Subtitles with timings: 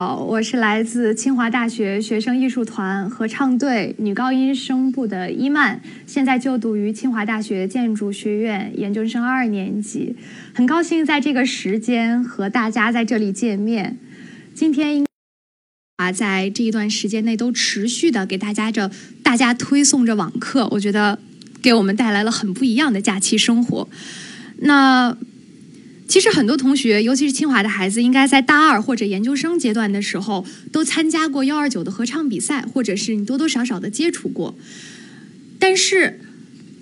[0.00, 10.14] 好，我是来自清华大学学生艺术团合唱队女高音声部的伊曼，现在就读于清华大学建筑学院研究生二年级，
[10.54, 13.98] 很高兴在这个时间和大家在这里见面。
[14.54, 15.04] 今天
[15.96, 18.92] 啊，在这一段时间内都持续的给大家着
[19.24, 21.18] 大家推送着网课，我觉得
[21.60, 23.88] 给我们带来了很不一样的假期生活。
[24.60, 25.16] 那。
[26.08, 34.56] 其实很多同学，尤其是清华的孩子，应该在大二或者研究生阶段的时候，都参加过幺二九的合唱比赛，或者是你多多少少的接触过。
[35.58, 36.18] 但是，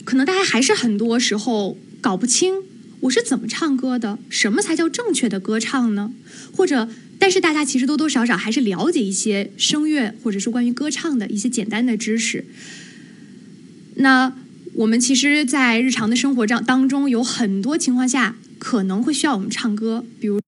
[0.05, 2.55] 可能大家还是很多时候搞不清
[3.01, 6.13] 我是怎么唱歌的，什么才叫正确的歌唱呢？
[6.55, 12.45] 或者，但是大家其实多多少少还是了解一些声乐，或者是关于歌唱的一些简单的知识。
[13.97, 14.33] 那
[14.75, 18.37] 我们其实，在日常的生活当当中，有很多情况下。
[18.67, 20.43] 可能会需要我们唱歌，比如，比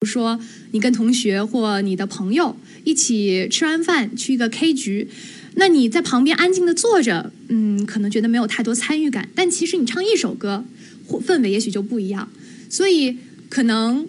[0.00, 0.40] 如说
[0.72, 5.08] 你跟同学或你的朋友一起吃完饭去一个 K 局，
[5.54, 10.64] 那你在旁边安静的坐着，嗯，可能觉得没有太多参与感，但其实你唱一首歌，
[11.06, 12.28] 或氛围也许就不一样。
[12.68, 14.08] 所以，可能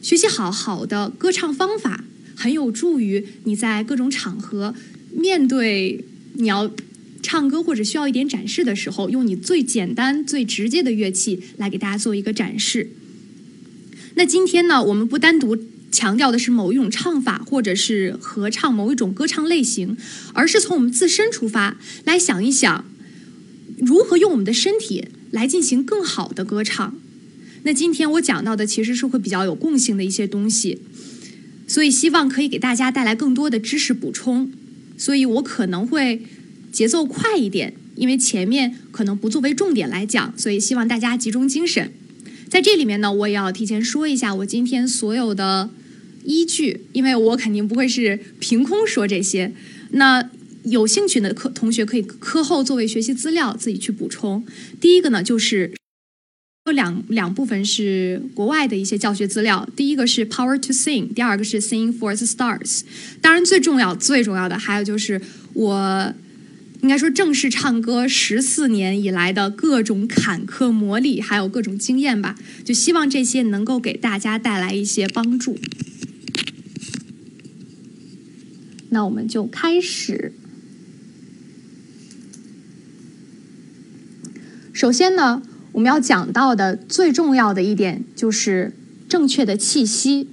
[0.00, 2.04] 学习好好的歌唱方法，
[2.36, 4.72] 很有助于你在各种场合
[5.10, 6.70] 面对你要。
[7.24, 12.90] 唱歌或者需要一点展示的时候，用你最简单、最直接的乐器来给大家做一个展示。
[14.14, 15.56] 那今天呢，我们不单独
[15.90, 19.96] 强调的是某一种唱法，或者是合唱某一种歌唱类型，
[20.34, 22.84] 而是从我们自身出发来想一想，
[23.78, 26.94] 如何用我们的身体来进行更好的歌唱。
[27.62, 30.80] 那今天我讲到的其实是会比较有共性的一些东西，
[31.66, 34.52] 所以希望可以给大家带来更多的知识补充。
[34.98, 36.22] 所以我可能会。
[36.74, 41.92] 节奏快一点，因为前面可能不作为重点来讲，所以希望大家集中精神。
[42.50, 45.70] 在这里面呢，我也要提前说一下我今天所有的
[46.24, 49.52] 依据，因为我肯定不会是凭空说这些。
[49.90, 50.28] 那
[50.64, 54.44] 有兴趣的课同学可以课后作为学习资料自己去补充。
[54.80, 55.72] 第一个呢，就是
[56.66, 62.80] 有两两部分是国外的一些教学资料，第一个是 Power to Sing，第二个是 Sing for the Stars。
[63.20, 65.20] 当然，最重要最重要的还有就是
[65.52, 66.12] 我。
[66.84, 75.58] 应该说，正式唱歌十四年以来的各种坎坷磨砺，还有各种经验吧，就希望这些能够给大家带来一些帮助。
[78.90, 80.34] 那我们就开始。
[84.74, 85.40] 首先呢，
[85.72, 88.74] 我们要讲到的最重要的一点就是
[89.08, 90.28] 正确的气息。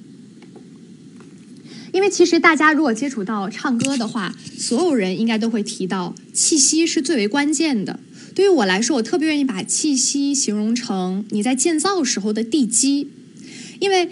[1.92, 8.00] 因为其实大家如果接触到唱歌的话，所有人应该都会提到气息是最为关键的。
[8.34, 13.10] 对于我来说，我特别愿意把气息形容成你在建造时候的地基，
[13.80, 14.10] 因为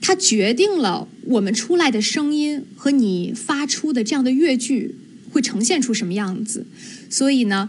[0.00, 4.94] 它决定了我们出来的声音和你发出的这样的乐句
[5.30, 6.66] 会呈现出什么样子。
[7.10, 7.68] 所以呢，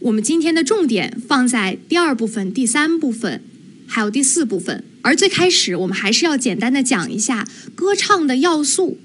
[0.00, 3.40] 我们今天的重点放在第二部分、第三部分，
[3.86, 4.84] 还有第四部分。
[5.06, 7.46] 而最开始，我们还是要简单的讲一下
[7.76, 8.98] 歌唱的要素，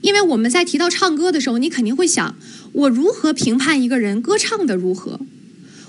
[0.00, 2.34] 因为我们在提到唱歌的时候，你肯定会想，
[2.72, 5.20] 我如何评判一个人歌唱的如何，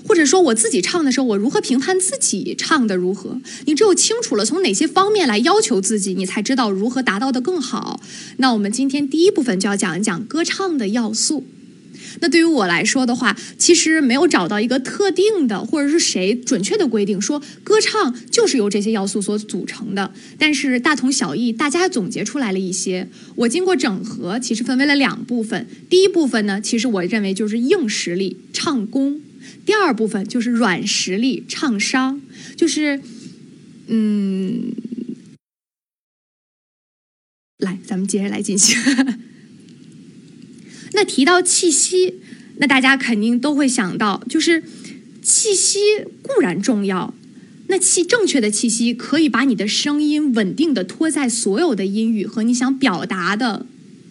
[0.06, 3.40] 或者说我自己唱的时候，我如何评判自己唱的如何？
[3.64, 7.98] 你只有清楚了从哪些方面来要求自己，你才知道如何达到的更好。
[8.36, 11.46] 那我们今天第一部分就要讲一讲歌唱的要素。
[12.20, 20.12] 那对于我来说的话，其实没有找到一个特定的，或者是谁准确的规定说歌唱就是由这些要素所组成的。
[20.38, 23.08] 但是大同小异，大家总结出来了一些。
[23.34, 25.66] 我经过整合，其实分为了两部分。
[25.88, 29.20] 第一部分呢，其实我认为就是硬实力唱功；
[29.64, 32.20] 第二部分就是软实力唱商。
[32.56, 33.00] 就是，
[33.88, 34.72] 嗯，
[37.58, 38.76] 来，咱们接着来进行。
[40.96, 42.14] 那提到气息，
[42.56, 44.64] 那大家肯定都会想到，就是
[45.20, 45.78] 气息
[46.22, 47.12] 固然重要，
[47.66, 53.66] 那气正确的气息可以把你的声音稳定的托在所有的音域和你想表达的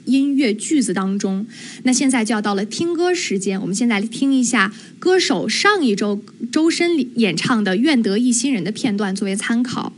[0.06, 1.48] 音乐句子当中。
[1.82, 6.22] 那现在就要到了听歌时间，我们现在来听一下歌手上一周
[6.52, 9.92] 周深演唱的《愿得一心人》的片段作为参考。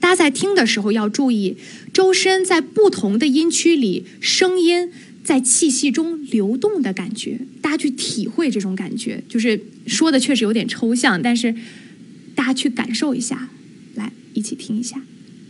[0.00, 1.58] 大家在听的时候要注意，
[1.92, 4.90] 周深在不同的音区里声音。
[5.30, 11.54] 在气息中流动的感觉，大家去体会这种感觉，就是说的确实有点抽象，但是
[12.34, 13.48] 大家去感受一下，
[13.94, 15.00] 来一起听一下。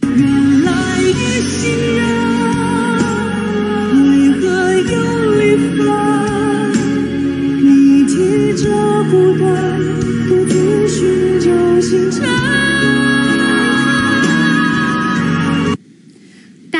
[0.03, 1.97] 原来的心
[3.95, 4.45] 为何
[4.93, 5.89] 有离分？
[7.65, 8.69] 你提着
[9.11, 9.81] 孤单，
[10.29, 10.53] 独自
[10.89, 11.49] 寻找
[11.81, 12.11] 星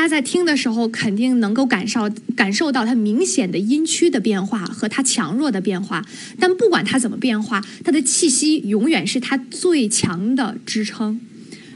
[0.01, 0.11] 大家。
[0.11, 6.05] 在听的时候肯定能够感受感受到它明显的音区的变化和它强弱的变化。
[6.37, 11.21] 但不管它怎么变化，它的气息永远是它最强的支撑。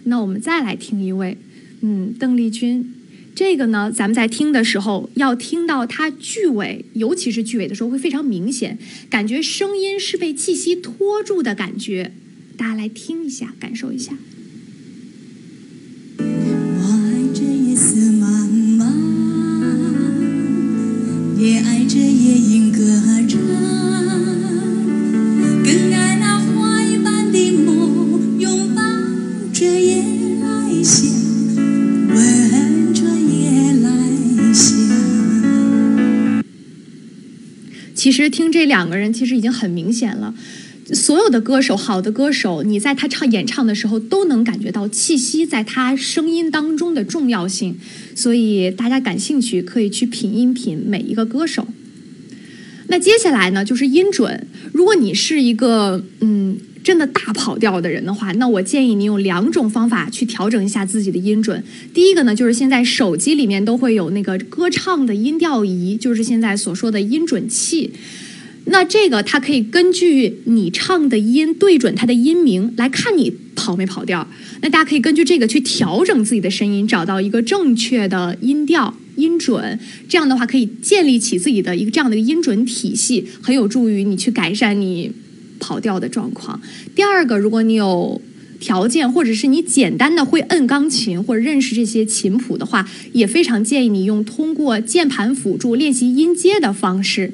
[0.04, 1.38] 那我们再来听一位，
[1.80, 2.94] 嗯，邓丽君。
[3.34, 8.78] 这个呢，咱们在听的时候要听到它句尾，尤其是句尾的时候会非常明显，
[9.10, 12.12] 感觉声音是被气息拖住的感觉。
[12.58, 14.18] 大家来听一下，感受一下。
[38.30, 40.34] 听这两个人，其实已经很明显了。
[40.94, 47.76] 所有的歌手，好的歌手，你在他唱演唱的时候，都能感觉到气息在他声音当中的重要性。
[48.16, 51.68] 所以大家感兴趣，可以去品一品每一个歌手。
[52.88, 54.46] 那接下来呢，就是音准。
[54.72, 56.56] 如果你是一个嗯
[56.86, 61.64] 真的大跑调的人的话，那我建议你用两种方法去调整一下自己的音准。
[61.92, 67.92] 第一个呢，就是现在手机里面都会有那个歌唱的音调仪，就是现在所说的音准器。
[68.66, 74.28] 那这个它可以根据你唱的音对准它的音名来看你跑没跑调。
[74.62, 79.80] 那大家可以根据这个去调整自己的声音，找到一个正确的音调音准。
[80.08, 85.12] 这样的话可以建立起自己的一个这样的一个音准体系，很有助于你去改善你
[85.60, 86.62] 跑调的状况。
[86.96, 88.22] 第二个，如果你有
[88.60, 97.32] 条件，或者是你简单的会摁钢琴或者认识这些琴谱的话，也非常建议你用通过键盘辅助练习音阶的方式，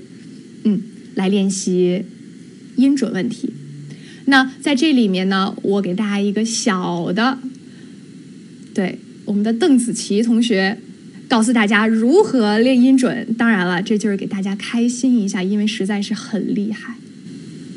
[0.63, 0.81] 嗯。
[1.13, 2.05] 来练习
[2.77, 3.51] 音准问题。
[4.27, 7.37] 那在这里面呢，我给大家一个小的，
[8.73, 10.77] 对我们的邓紫棋同学，
[11.27, 13.35] 告诉大家如何练音准。
[13.37, 16.95] 当然了，这就是给大家开心一下，因为实在是很厉害。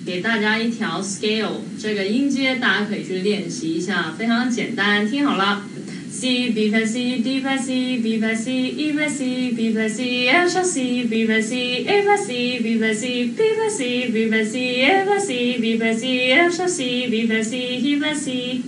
[0.05, 5.65] 给大家一条 scale，这个音阶大家可以去练习一下，非常简单，听好了。
[6.11, 10.29] C B 拍 C D 拍 C B 拍 C E 拍 C B 拍 C
[10.29, 14.09] F 小 C B 拍 C A 拍 C B 拍 C B 拍 C
[14.09, 17.59] B 拍 C A 拍 C B 拍 C F 小 C B 拍 C
[17.59, 18.63] E 拍 C。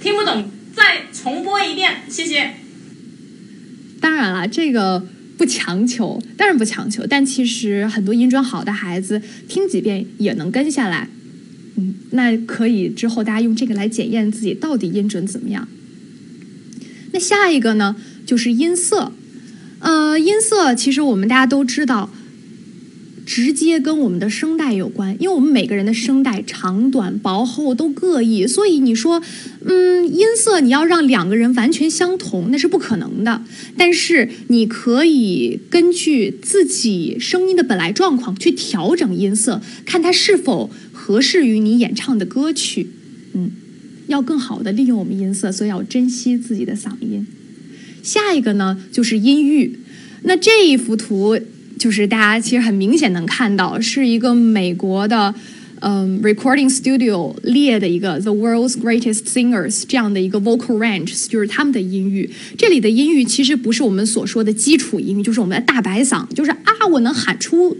[0.00, 2.54] 听不懂再重播一遍，谢谢。
[4.00, 7.06] 当然了，这个不强求，当然不强求。
[7.06, 11.08] 但其实很多音准好的孩子，听几遍也能跟下来。
[11.76, 15.66] 嗯，那可以之后大家用这个来检验自己到底音准怎么样。
[17.12, 19.12] 那下一个呢，就是音色。
[19.80, 22.10] 呃，音色其实我们大家都知道，
[23.26, 29.22] 直接跟我们的声带有关，因为我们每个人的声带长短、薄厚都各异，所以你说，
[29.64, 33.42] 嗯，音色你要让两个人完全相同，那是不可能的。
[33.76, 42.88] 但是你可以根据自己声音的本来状况去调整音色，看它是否合适于你演唱的歌曲。
[43.32, 43.50] 嗯。
[44.06, 47.26] 要更好的利用我们音色，所以要珍惜自己的嗓音。
[48.02, 49.78] 下一个呢，就是音域。
[50.24, 51.40] 那这一幅图
[51.78, 55.34] 就是大家其实很明显能看到，是一个美国的
[55.80, 62.30] 嗯 recording studio 列的一个 the world's greatest singers 这样的一个 vocal range，就是他们的音域。
[62.56, 67.76] 这里的音域其实不是我们所说的基础音域，就是我们的大白嗓，就是啊我能喊出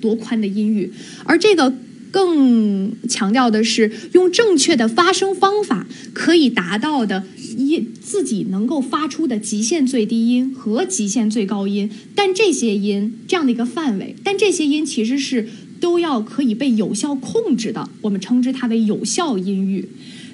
[0.00, 0.92] 多宽的音域，
[1.24, 1.72] 而这个。
[2.08, 7.22] 更强调的是用正确的发声方法可以达到的
[7.56, 15.48] 音自己能够发出的极限最低音和极限最高音，但这些音这样的一个范围，但这些音其实是
[15.80, 19.88] 都要可以被有效控制的，我们称之它为有效音域。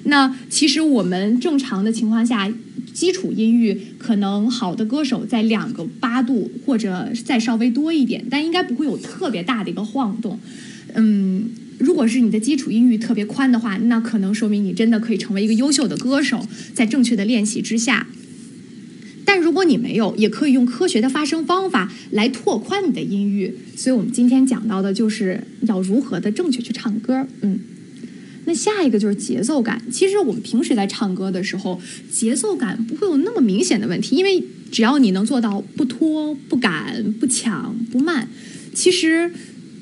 [0.05, 2.51] 那其实我们正常的情况下，
[2.93, 10.39] 基础音域可能好的歌手在两个八度或者再稍微多一点，但应该不会有特别大的一个晃动，
[10.93, 11.49] 嗯。
[11.79, 18.07] 如果是你的基础音域特别宽的话，那可能说明你真的可以成为一个优秀的歌手，在正确的练习之下。
[19.25, 23.53] 但如果你没有，也可以用科学的发声方法来拓宽你的音域。
[23.75, 27.25] 所以我们今天讲到的就是要如何的正确去唱歌。
[27.41, 27.59] 嗯，
[28.45, 29.81] 那下一个就是节奏感。
[29.91, 38.27] 其实我们平时在唱歌的时候，节奏感不会有那么明显的问题，因为只要你能做到不拖、不赶、不抢、不慢，
[38.73, 39.31] 其实。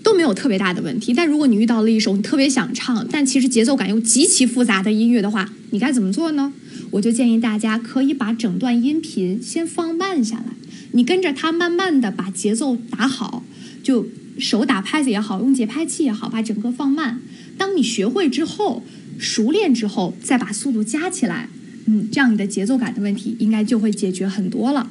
[0.03, 6.53] 都没有特别大的问题，但如果你遇到了一首你特别想唱，但其实节奏感又极其复杂的音乐的话，你该怎么做呢？
[6.91, 10.45] 我就建议大家可以把整段音频先放慢下来，
[10.91, 13.45] 你跟着它慢慢的把节奏打好，
[13.81, 17.21] 就手打拍子也好，用节拍器也好，把整个放慢。
[17.57, 18.83] 当你学会之后，
[19.19, 21.47] 熟练之后，再把速度加起来，
[21.85, 24.89] 嗯，这样你的节奏感的问题应该就会解决很多了。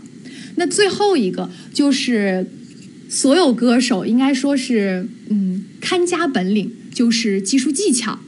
[0.57, 2.47] 那最后一个就是
[3.11, 8.21] 所有歌手应该说是嗯看家本领，就是技术技巧。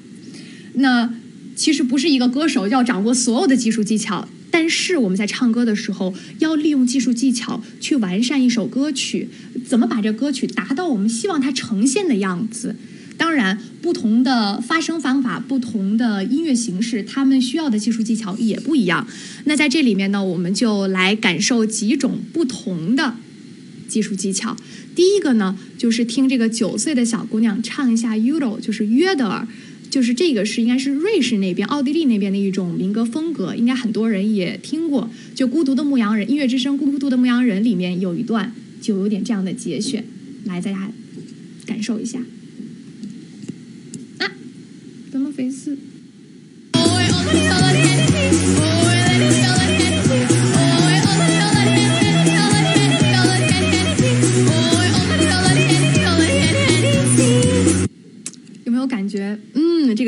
[0.74, 1.14] 那
[1.54, 9.28] 其实不是一个歌手要掌握所有的技术技巧，但是我们在唱歌的时候要利用技术技巧去完善一首歌曲，
[9.64, 12.74] 怎么把这歌曲达到我们希望它呈现的样子。
[13.16, 19.06] 当然，不同的发声方法、不同的音乐形式，他们需要的技术技巧也不一样。
[19.44, 23.14] 那在这里面呢，我们就来感受几种不同的
[23.92, 24.56] 技术技巧。
[24.94, 29.46] 第一个呢，就是听这个九岁的小姑娘唱一下《Udo》，就是约德尔。
[29.90, 35.10] 就是这个是应该是瑞士那边、奥地利那边的一种民歌风格，应该很多人也听过。
[35.34, 40.02] 就《孤独的牧羊人》音乐之声《孤独的牧羊人》里面有一段就有点这样的节选，
[40.46, 40.90] 来大家
[41.66, 42.20] 感受一下。
[44.16, 44.32] 啊，
[45.10, 45.76] 怎么回事？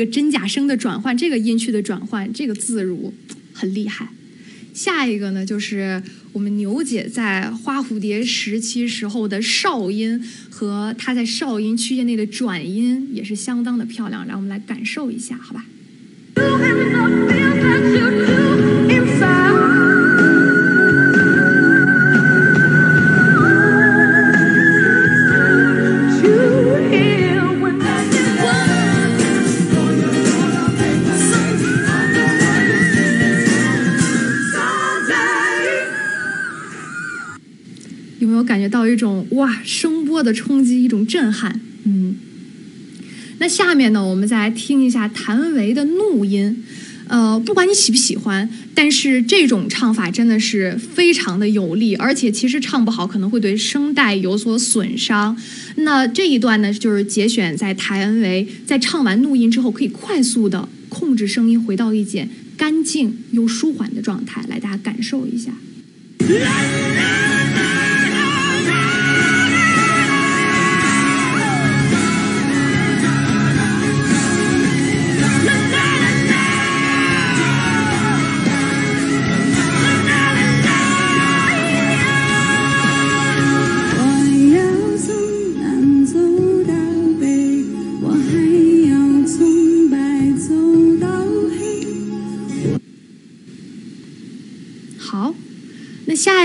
[0.05, 3.13] 真假声的转换，这个音区的转换，这个自如
[3.53, 4.09] 很厉害。
[4.73, 15.65] 下一个呢，就是我们牛姐在花蝴蝶时期时候的哨音和她在哨音区间内的转音也是相当的漂亮，让我们来感受一下，好吧？
[38.25, 41.61] 有没有感觉到一种哇声波的冲击，一种震撼？
[41.83, 42.15] 嗯。
[43.37, 46.63] 那下面呢，我们再来听一下谭维的怒音。
[47.07, 55.37] 呃，不管你喜不喜欢，但是这种唱法真的是非常的有力，而且其实唱不好可能会对声带有所损伤。
[55.75, 62.27] 那这一段呢，就是节选在谭维在唱完怒音之后，可以快速的控制声音回到一件
[62.57, 65.51] 干净又舒缓的状态，来大家感受一下。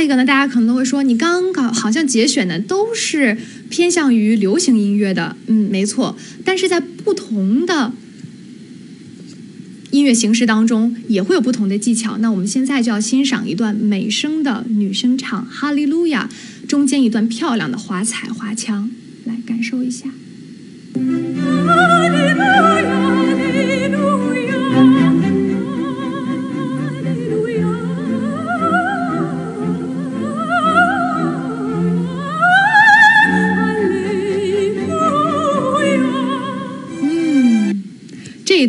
[0.00, 0.25] 这个呢？
[0.25, 3.37] 大家可能都会说，你刚刚好像节选的都是
[3.69, 6.16] 偏向于流行音乐的，嗯，没错。
[6.42, 7.92] 但是在不同的
[9.90, 12.16] 音乐形式当中，也会有不同的技巧。
[12.16, 16.30] 那我们现在就要欣赏一段美声的女声唱《哈利路亚》
[16.66, 18.90] 中间一段漂亮的华彩华腔，
[19.26, 20.09] 来感受一下。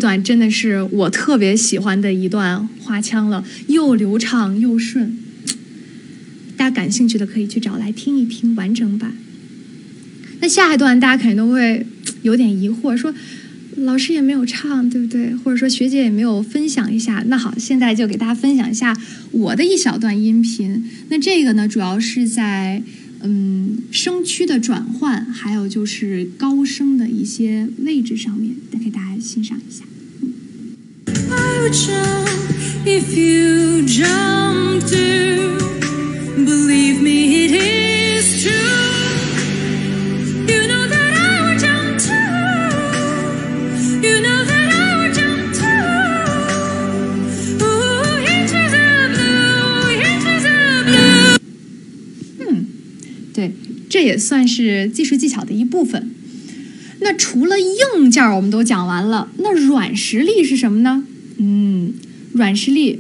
[0.02, 5.18] 段真的是我特别喜欢的一段花腔了，又流畅又顺。
[6.58, 9.14] 大家感兴趣的可以去找来听一听完整版。
[10.42, 11.86] 那下一段大家肯定都会
[12.24, 13.14] 有点疑惑，说
[13.78, 15.34] 老师也没有唱，对不对？
[15.36, 17.24] 或者说学姐也没有分享一下。
[17.28, 18.96] 那好，现在就给大家分享一下
[19.32, 20.84] 我的一小段音频。
[21.10, 22.84] 那这个呢，主要是在
[23.22, 29.84] 嗯声区的转换，还有就是高声的一些位置上面，再给大家欣赏一下。
[52.40, 52.68] 嗯，
[53.34, 53.54] 对
[53.90, 56.12] 这也算是技术技巧的一部分。
[57.00, 61.04] 那除了硬件我们都讲完了，那软实力是什么呢？
[61.44, 61.92] 嗯，
[62.34, 63.00] 软实力，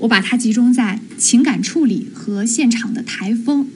[0.00, 3.66] 我把它集中在情感处理和现场的台风。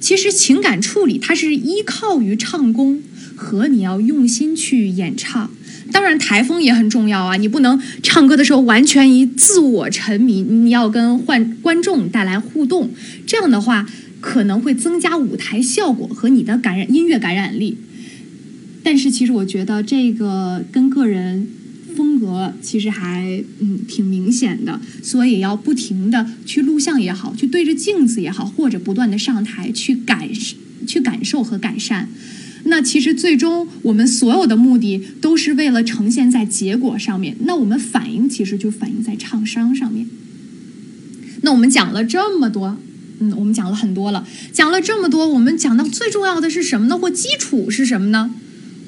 [0.00, 3.02] 其实情感处理它是依靠于唱功
[3.36, 5.48] 和你要用心去演唱。
[5.92, 7.36] 当然，台风也很重要啊！
[7.36, 12.90] 你不能唱歌的时候完全以自我沉迷，你要跟换观众带来互动。
[13.26, 13.88] 这样的话，
[14.20, 17.78] 可能会增加舞台效果和你的感染音乐感染力。
[18.82, 21.48] 但是，其实我觉得这个跟个人
[22.00, 30.26] 风格其实还嗯挺明显的，所以要不停的去录像也好，去对着镜子也好，或者不断的上台去感
[30.86, 32.08] 去感受和改善。
[32.64, 37.36] 那其实最终我们所有的目的都是为了呈现在结果上面。
[37.44, 40.06] 那我们反应其实就反映在唱商上面。
[41.42, 42.78] 那我们讲了这么多，
[43.18, 46.96] 嗯，我们讲了很多了，讲了这么多，我们讲到最重要的是什么呢？
[46.96, 48.34] 或基础是什么呢？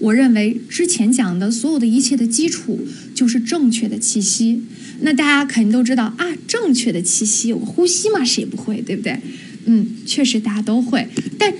[0.02, 2.80] 我认为之前讲的所有的一切的基础
[3.14, 4.62] 就是正确的气息。
[5.00, 9.18] 那大家肯定都知道啊，正确的气息，我呼吸嘛，谁不会，对不对？
[9.64, 11.52] 嗯，确实大家都会，但。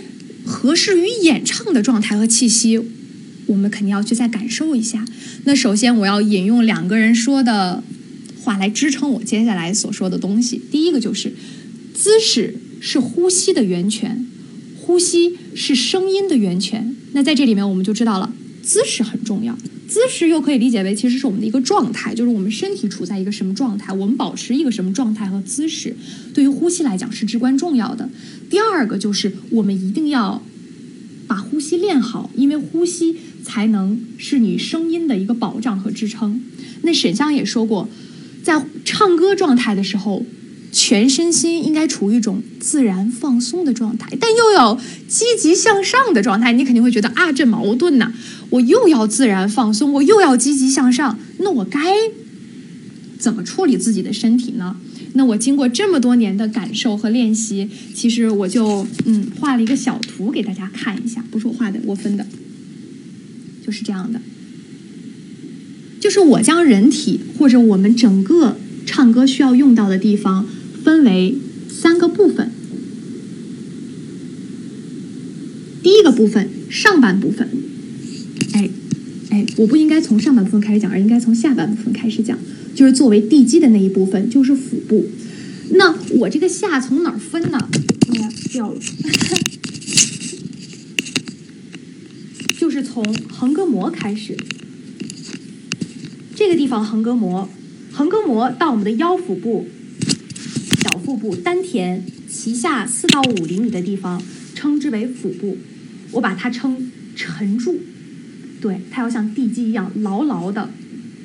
[0.44, 2.76] 合适于演唱的状态和气息，
[3.46, 5.04] 我们肯定要去再感受一下。
[5.44, 7.84] 那首先，我要引用两个人说的
[8.40, 10.60] 话来支撑我接下来所说的东西。
[10.72, 11.32] 第一个就是，
[11.94, 14.26] 姿势是呼吸的源泉，
[14.80, 16.96] 呼吸是声音的源泉。
[17.12, 19.56] 那在这里面，我们就知道了姿势很重要。
[19.88, 25.94] 姿势又可以理解为其实是我们的一个状态，就是我们身体处在一个什么状态，我们保持一个什么状态和姿势，
[26.32, 28.08] 对于呼吸来讲是至关重要的。
[28.48, 30.42] 第二个就是我们一定要
[31.26, 36.42] 把呼吸练好，因为呼吸才能是你声音的一个保障和支撑。
[36.82, 37.86] 那沈香也说过，
[38.42, 40.24] 在唱歌状态的时候，
[40.72, 46.52] 全身心应该处于一种自然放松的状态，但又要积极向上的状态。
[46.52, 48.12] 你肯定会觉得啊，这矛盾呐。
[48.50, 51.80] 我又要自然放松，我又要积极向上，那我该
[53.18, 54.76] 怎么处理自己的身体呢？
[55.14, 62.26] 那我经过这么多年的感受和练习，其实我就嗯画了一个小图给大家看一下，不是我画的，我分的，
[63.64, 64.20] 就是这样的，
[66.00, 70.46] 就是我将人体或者我们整个唱歌需要用到的地方
[70.84, 71.36] 分为
[71.70, 72.50] 三个部分，
[75.82, 77.48] 第一个部分上半部分。
[78.52, 78.68] 哎，
[79.30, 82.38] 哎，我不应该从上半部分开始讲，而应该从下半部分开始讲。
[82.74, 85.06] 就是作为地基的那一部分，就是腹部。
[85.72, 87.68] 那我这个下从哪儿分呢？
[88.08, 88.80] 哎呀，掉了。
[92.58, 94.36] 就是从横膈膜开始，
[96.34, 97.48] 这个地方横膈膜，
[97.92, 99.66] 横膈膜到我们的腰腹部、
[101.12, 104.22] 腹部、丹田脐下四到五厘米的地方，
[104.54, 105.58] 称之为腹部。
[106.12, 107.78] 我把它称沉住。
[108.62, 110.70] 对，它要像地基一样牢牢的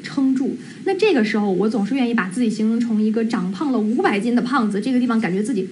[0.03, 0.57] 撑住。
[0.83, 4.81] 那这个时候，我总是愿意把自己形容成一个长胖了五百斤的胖子。
[4.81, 5.65] 这个地方感觉自己，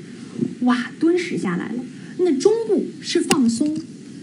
[0.61, 1.83] 哇，敦实下来了。
[2.19, 3.77] 那中部是放松。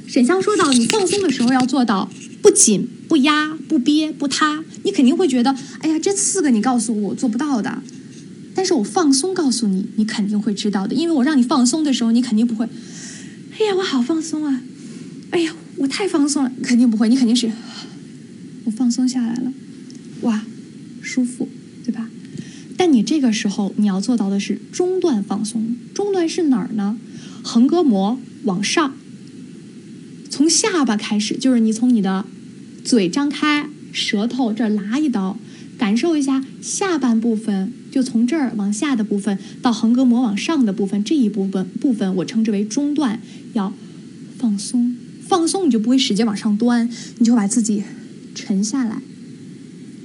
[0.07, 4.65] 沈香说到，你放松的时候要做到不紧、不压、不憋、不塌。
[4.85, 7.83] 你肯定会觉得，哎呀，这四个你告诉我我做不到的。
[8.63, 10.95] 但是我放松告诉你，你肯定会知道的。
[10.95, 12.65] 因为我让你放松的时候，你肯定不会。
[13.59, 14.63] 哎呀，我好放松啊！
[15.31, 15.57] 哎呀。
[15.79, 17.09] 我太放松了，肯定不会。
[17.09, 17.51] 你肯定是，
[18.63, 19.53] 我放松下来了，
[20.21, 20.45] 哇，
[21.01, 21.49] 舒服，
[21.85, 22.09] 对吧？
[22.77, 25.75] 但你这个时候你要做到的是中段放松。
[25.93, 26.99] 中段是哪儿呢？
[27.43, 28.95] 横膈膜往上，
[30.31, 32.25] 从下巴开始，就是你从你的
[32.85, 35.37] 嘴张开，舌头这儿拉一刀，
[35.77, 43.21] 感受一下下半部分，就从这儿往下的部分到横膈膜往上的部分，这一部分部分我称之为中段，
[43.53, 43.73] 要
[44.39, 44.97] 放松。
[45.29, 47.85] 放松，你就不会使劲往上端，你就把自己
[48.35, 49.01] 沉下来。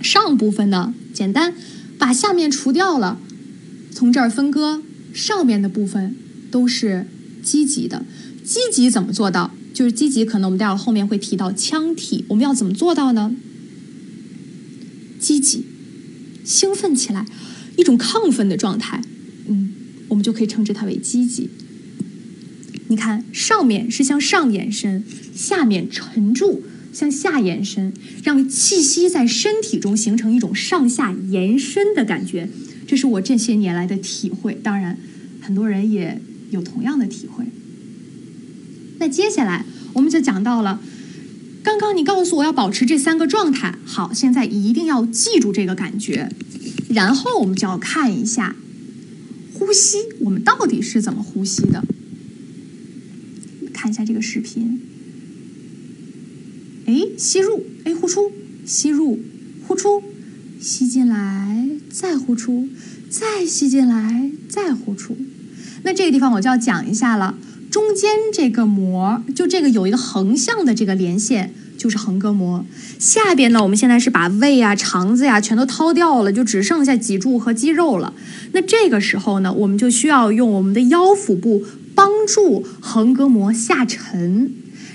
[0.01, 1.55] 上部分呢，简单，
[1.97, 3.19] 把下面除掉了，
[3.91, 4.81] 从这儿分割，
[5.13, 6.15] 上面的部分
[6.51, 7.07] 都是
[7.41, 8.05] 积极的。
[8.43, 9.51] 积极怎么做到？
[9.73, 13.35] 就是积极，可能我们待会儿后面会提到腔体，我们要怎么做到呢？
[15.19, 15.65] 积极，
[16.45, 17.25] 兴奋起来，
[17.77, 19.01] 一种亢奋的状态，
[19.47, 19.71] 嗯，
[20.09, 21.49] 我们就可以称之它为积极。
[22.89, 26.63] 你看，上面是向上延伸，下面沉住，
[26.93, 32.49] 向下延伸，让气息在身体中形成一种上下延伸的感觉。
[32.87, 34.97] 这是我这些年来的体会，当然，
[35.41, 37.43] 很多人也有同样的体会。
[38.99, 40.81] 那接下来我们就讲到了，
[41.61, 46.31] 刚刚你告诉我要保持这三个状态，好，现在一定要记住这个感觉，
[46.89, 48.55] 然后我们就要看一下
[49.53, 51.83] 呼吸，我们到底是怎么呼吸的。
[53.73, 54.79] 看一下这个视频，
[56.85, 58.31] 哎，吸入，哎，呼出，
[58.65, 59.19] 吸入，
[59.67, 60.01] 呼出，
[60.59, 62.67] 吸进来，再呼出，
[63.09, 65.15] 再吸进来，再呼出。
[65.83, 67.37] 那这个地方我就要讲一下了，
[67.69, 72.65] 中间这个膜，就这个有一个横向的这个连线，就是横膈膜。
[72.99, 78.13] 下边呢，我们现在是把胃啊、肠子呀全都掏掉了，就只剩下脊柱和肌肉了。
[78.53, 81.63] 那这个时候呢，我们就需要用我们的腰腹部。
[81.97, 84.51] 帮助横膈膜下沉，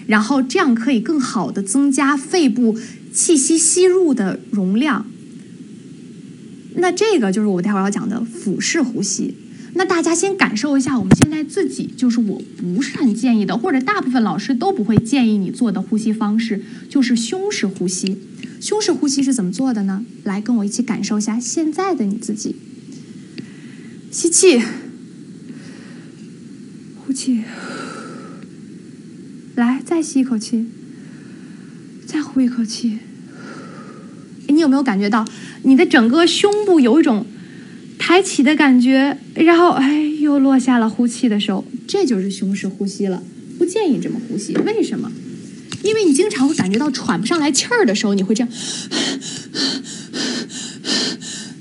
[0.06, 2.78] 然后这样可以更好的增加肺部
[3.12, 5.04] 气息吸入的容量，
[6.76, 9.34] 那这个就是我待会儿要讲的腹式呼吸。
[9.74, 18.18] 那大家先感受一下，我们现在自己就是我不是很建议的，或者大部分老师都不会建议你做的呼吸方式，就是胸式呼吸。
[18.60, 20.04] 胸式呼吸是怎么做的呢？
[20.24, 22.54] 来跟我一起感受一下现在的你自己。
[24.10, 24.60] 吸气，
[26.98, 27.42] 呼气，
[29.54, 30.66] 来再吸一口气，
[32.06, 32.98] 再呼一口气。
[34.48, 35.24] 你有没有感觉到
[35.62, 37.24] 你的整个胸部有一种
[38.04, 39.16] 抬起的感觉？
[39.34, 40.90] 然后哎，又落下了。
[40.90, 43.22] 呼气的时候，这就是胸式呼吸了。
[43.56, 45.12] 不建议这么呼吸，为什么？
[45.84, 48.52] 因为你经常会感觉到喘不上来气儿的时候，你会这样。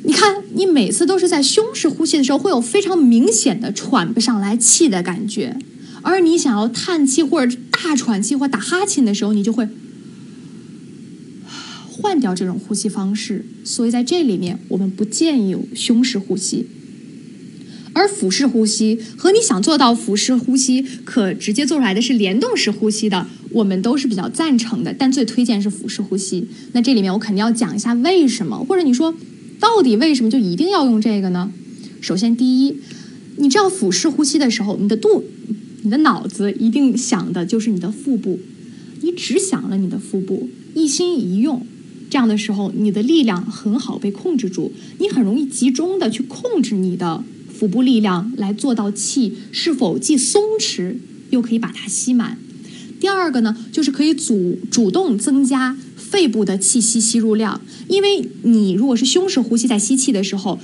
[0.02, 5.56] 你看，你每次都是在胸式呼吸的时候，会有非常明显的喘不上来气的感觉，
[6.02, 9.68] 而你想要叹气或者大喘气或打哈欠的时候，你就会
[12.02, 13.46] 换掉这种呼吸方式。
[13.64, 16.66] 所以在这里面，我们不建议有胸式呼吸。
[17.94, 26.48] 而腹式呼吸和你想做到腹式呼吸可直接做出来的是联动式呼吸的，我们都是比较赞成的，但最推荐是腹式呼吸。
[26.72, 29.14] 那这里面我肯定要讲一下为什么，或者你说
[29.60, 31.52] 到底为什么就一定要用这个呢？
[32.00, 32.78] 首先，第一，
[33.36, 35.26] 你知道腹式呼吸的时候，你的肚、
[35.82, 38.40] 你的脑子一定想的就是你的腹部，
[39.02, 41.68] 你只想了你的腹部，一心一用，
[42.12, 47.24] 这样的时候，你的力量很好被控制住，你很容易集中的去控制你的。
[47.54, 50.96] 腹部力量来做到气是否既松弛
[51.30, 52.40] 又可以把它吸满。
[53.00, 57.62] 第二个呢，就是可以主主动增加肺部的气息吸入量。
[57.88, 60.60] 因为你如果是胸式呼吸，在吸气的时候，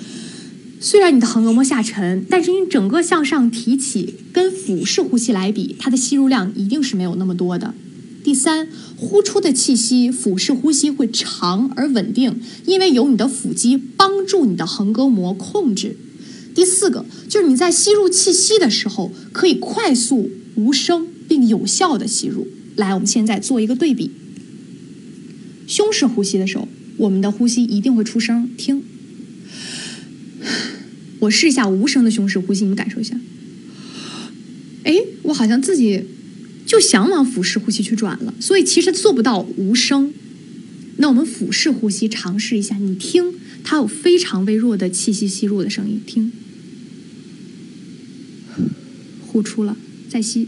[0.80, 7.76] 虽然你的横膈膜下沉，但是你整个向上提起，跟腹式呼吸来比，它的吸入量一定是没有那么多的。
[8.28, 15.96] 第三，呼出的气息，腹式呼吸会长而稳定，因为有你的腹肌帮助你的横膈膜控制。
[16.54, 22.50] 第四个就是你在吸入气息的时候，可以快速、无声并有效的吸入。
[22.76, 24.12] 来，我们现在做一个对比。
[25.66, 28.84] 胸式呼吸的时候，我们的呼吸一定会出声，听。
[31.20, 33.18] 我试一下无声的胸式呼吸，你们感受一下。
[34.84, 36.04] 哎，我好像自己
[36.68, 40.14] 就想往腹式呼吸去转了，所以其实做不到无声。
[40.98, 46.32] 那我们腹式呼吸尝试一下，你听，它有非常微弱的气息吸入的声音，听。
[49.22, 49.78] 呼出了，
[50.10, 50.48] 再吸，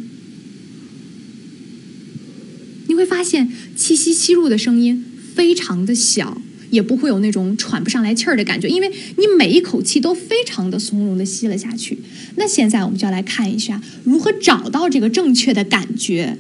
[2.88, 5.06] 你会发现气息吸入的声音
[5.36, 12.00] 非常的小，也不会有那种喘不上来气儿的感觉，因为你每一口气都非常的从容的吸了下去。
[12.36, 16.38] 那现在我们就要来看一下如何找到这个正确的感觉。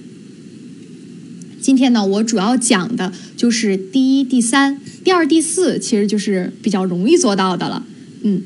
[1.61, 7.85] 今天呢，我主要讲的就是第一、第三、第二、第四，其实就是比较容易做到的了。
[8.21, 8.41] 嗯，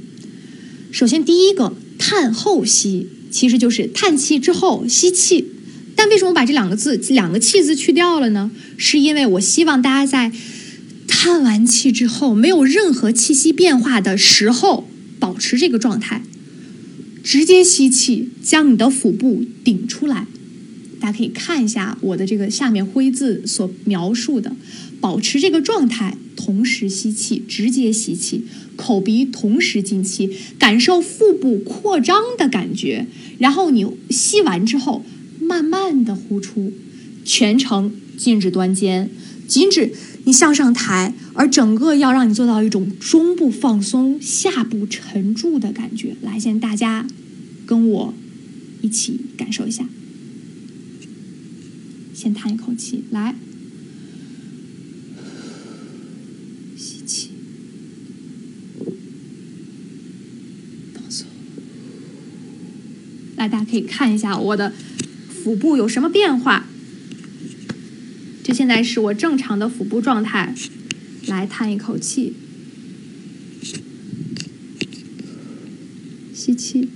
[0.91, 3.07] 首先第一个叹后吸。
[3.33, 5.43] 其实就是叹气之后吸气，
[5.95, 8.51] 但为什么把这两个字两个气字去掉了呢？
[8.77, 10.31] 是因为我希望大家在
[11.23, 14.89] 叹完气之后没有任何气息变化的时候
[15.21, 16.21] 保持这个状态，
[17.23, 20.27] 直接吸气，将你的腹部顶出来。
[20.99, 24.53] 大家可以看一下我的这个下面灰字所描述的，
[24.99, 28.43] 保持这个状态，同时吸气，直接吸气，
[28.75, 33.07] 口鼻同时进气，感受腹部扩张的感觉。
[33.37, 35.05] 然后你吸完之后，
[35.39, 36.73] 慢慢的呼出，
[37.23, 39.09] 全程禁止端肩，
[39.47, 39.93] 禁止
[40.25, 46.15] 你向上抬，而整个要让你做到一种中部放松、下部沉住的感觉。
[46.21, 47.05] 来，现在大家
[47.65, 48.13] 跟我
[48.81, 49.85] 一起感受一下。
[52.13, 53.35] 先叹一口气，来，
[56.77, 57.31] 吸气，
[60.93, 61.27] 放松。
[63.35, 64.71] 来，大家可以看一下我的
[65.27, 66.67] 腹部有什么变化。
[68.53, 70.53] 现在是我正常的腹部状态。
[71.27, 72.33] 来，叹一口气，
[76.33, 76.89] 吸气。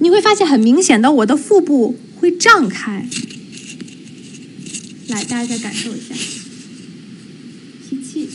[0.00, 3.08] 你会发现很明显的，我的腹部会胀开。
[5.06, 6.12] 来，大家再感受一下，
[7.88, 8.28] 吸气，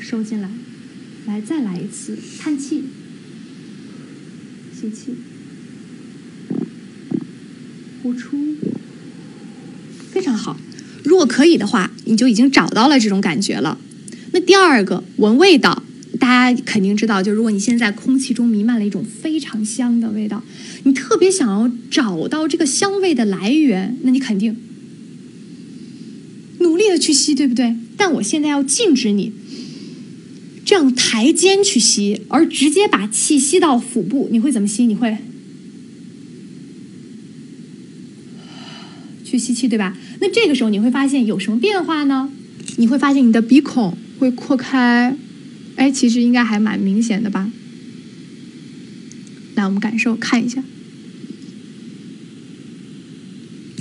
[0.00, 0.50] 收进来，
[1.28, 2.82] 来再来一次，叹气，
[4.74, 5.14] 吸气，
[8.02, 8.56] 呼出，
[10.10, 10.58] 非常好。
[11.04, 13.78] 如果可以的话，你就已经找到了这种感觉了。
[14.32, 15.84] 那第二个闻味道。
[16.18, 20.42] 大家肯定知道，就如果你现在空气中弥漫了一种非常香的味道，
[20.82, 24.56] 你特别想要找到这个香味的来源，那你肯定
[26.58, 27.76] 努力的去吸，对不对？
[27.96, 29.32] 但我现在要禁止你
[30.68, 34.84] 这样抬肩去吸，而直接把气吸到腹部，你会怎么吸？
[34.84, 35.16] 你会
[39.24, 39.96] 去吸气，对吧？
[40.20, 42.30] 那这个时候你会发现有什么变化呢？
[42.76, 45.16] 你会发现你的鼻孔会扩开，
[45.76, 47.50] 哎，其实应该还蛮明显的吧？
[49.54, 50.62] 来，我们感受看一下，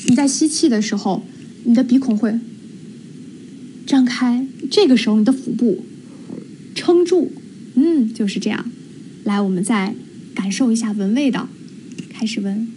[0.06, 1.26] 你在吸气的时候，
[1.66, 2.40] 你的鼻孔会
[3.86, 5.86] 张开，这个时候你的腹部
[6.78, 7.32] 撑住，
[7.74, 8.72] 嗯，就是这样。
[9.24, 9.96] 来，我们再
[10.36, 11.50] 感受一下闻味道，
[12.14, 12.68] 开始闻。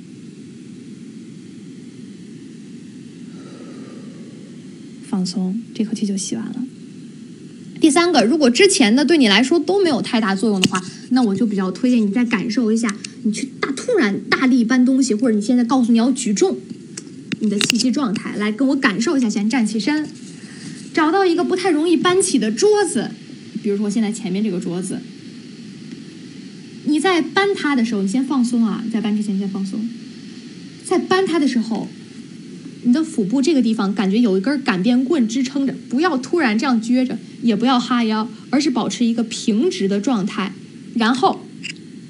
[5.09, 6.65] 放松，这口气就吸完了。
[7.81, 16.59] 第三个，如果之前的对你来说都没有太大作用的话，那我就比较推荐你再感受一下，你去大突然大力搬东西，或者你现在告诉你要举重，
[17.41, 19.29] 你的气息状态，来跟我感受一下。
[19.29, 20.09] 先站起身，
[20.93, 23.11] 找到一个不太容易搬起的桌子，
[23.63, 25.01] 比如说现在前面这个桌子，
[26.85, 29.89] 你在搬它的时候，你先放松啊，在搬之前先放松，
[30.85, 31.89] 在搬它的时候。
[32.83, 40.55] 你的腹部这个地方感觉有一根擀面棍支撑着，不要突然这样撅着，也不要哈腰，而是保持一个平直的状态，
[40.95, 41.45] 然后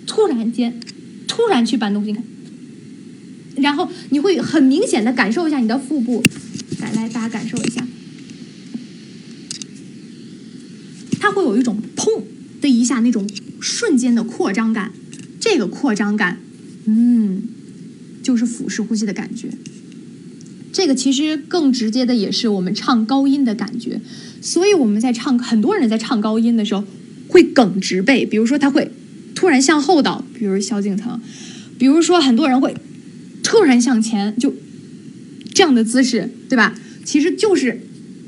[0.06, 0.78] 突然间
[1.26, 2.14] 突然去搬东西，
[3.56, 6.24] 然后你会很明显的感受一下你的腹部，
[6.78, 7.84] 来来，大家感受一下，
[11.30, 12.24] 它会有一种砰
[12.60, 13.24] 的一下那种
[13.60, 14.90] 瞬间的扩张感，
[15.38, 16.40] 这个扩张感，
[16.86, 17.42] 嗯，
[18.20, 19.48] 就是腹式呼吸的感觉。
[20.72, 24.00] 这个其实更直接的也是我们唱高音的感觉，
[24.42, 26.82] 所以我们在唱很多人在唱高音的时候
[27.28, 28.90] 会梗直背，比如说他会
[29.36, 31.20] 突然向后倒，比如萧敬腾，
[31.78, 32.74] 比如说很多人会
[33.44, 34.52] 突然向前，就
[35.54, 36.74] 这样的姿势，对吧？
[37.04, 37.80] 其实就是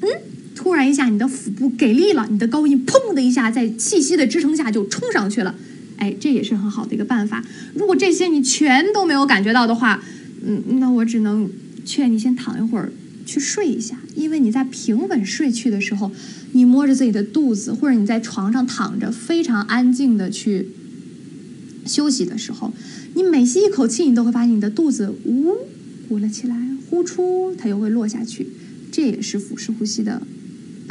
[0.03, 0.09] 嗯，
[0.55, 5.55] 突然一下你的腹部给力了，你的高音砰的一下在气息的支撑下就冲上去了，
[5.97, 7.45] 哎，这也是很好的一个办法。
[7.75, 10.03] 如果这些你全都没有感觉到的话，
[10.45, 11.51] 嗯，那我只能。
[11.85, 12.93] 劝你先躺一会儿，
[13.27, 16.13] 去睡一下，因为你在平稳睡去的时候，
[16.53, 20.69] 你摸着自己的肚子，或者你在床上躺着，非常安静的去
[21.85, 22.73] 休息的时候，
[23.15, 25.57] 你每吸一口气，你都会发现你的肚子呜
[26.09, 26.57] 鼓了起来，
[26.89, 28.47] 呼出它又会落下去，
[28.93, 30.23] 这也是腹式呼吸的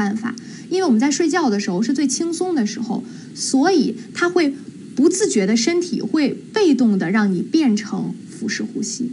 [0.02, 0.36] 办法。
[0.70, 3.04] 因为我们在睡觉的时候是最轻松的时候，
[3.36, 4.54] 所以它会
[4.96, 9.12] 不自觉的身体会被动的让你变成腹式呼吸。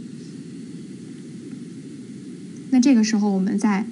[2.71, 3.85] 那这个时候，我们再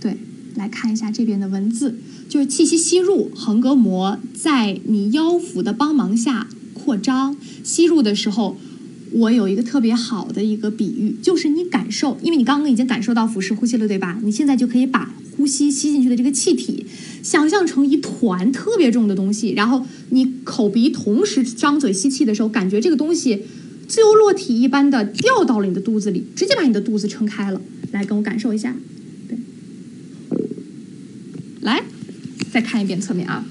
[0.00, 0.18] 对
[0.54, 7.36] 来看一下这边的文字，就是气息吸入，横膈膜在你腰腹的帮忙下扩张。
[7.64, 8.56] 吸入的时候，
[9.18, 14.18] 我有一个特别好的一个比喻，就是你感受，因为你刚刚已经感受到腹式呼吸了，对吧？
[14.22, 16.86] 你现在就可以把呼吸吸进去的这个气体，
[17.22, 23.42] 想象成一团特别重的东西，然后你口鼻同时张嘴吸气的时候，感觉这个东西。
[23.88, 27.58] 自由落体一般的掉到了你的肚子里，直接把你的肚子撑开了。
[27.90, 28.76] 来，跟我感受一下，
[29.26, 29.38] 对，
[31.62, 31.82] 来，
[32.52, 33.46] 再看一遍侧面啊，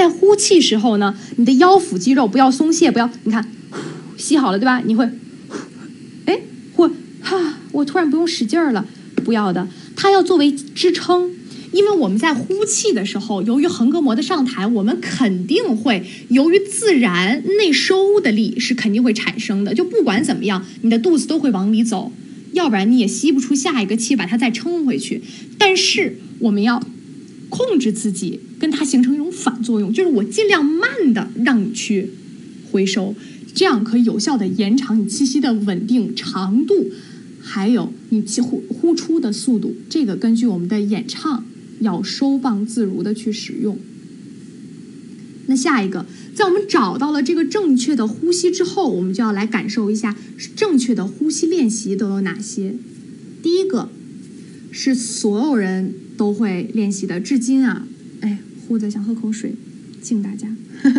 [0.00, 3.46] 在呼气时候呢，你的腰腹肌肉不要松懈，不要，你看，
[4.16, 4.80] 吸好了对吧？
[4.82, 5.06] 你会，
[6.24, 6.40] 哎，
[6.74, 8.86] 或哈，我突然不用使劲儿了，
[9.16, 11.32] 不要的，它要作为支撑。
[11.72, 19.74] 因为我们在呼气的时候，由于横膈膜的上抬，我们肯定会由于自然内收的力是肯定会产生的。
[19.74, 22.10] 就不管怎么样，你的肚子都会往里走，
[22.52, 25.22] 要不然你也吸不出下一个气，把它再撑回去。
[25.58, 26.82] 但是我们要
[27.50, 32.08] 控制自己，跟它形成一种反作用，就是我尽量慢的让你去
[32.70, 33.14] 回收，
[33.54, 36.90] 这样可以有效的延长你气息的稳定长度，
[37.38, 39.74] 还有你气呼呼出的速度。
[39.90, 41.44] 这个根据我们的演唱。
[41.80, 43.78] 要收放自如的去使用。
[45.46, 50.14] 那下一个，在我们找到了这个正确的呼吸之后，我们就要来感受一下
[50.54, 52.74] 正确的呼吸练习都有哪些。
[53.42, 53.88] 第一个
[54.70, 57.88] 是所有人都会练习的，至今啊，
[58.20, 59.54] 哎，呼的想喝口水，
[60.02, 60.54] 敬大家，